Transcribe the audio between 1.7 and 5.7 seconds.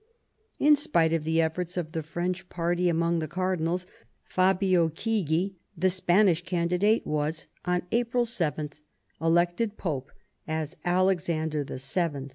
of the French party among the cardinals, Fabio Chigi,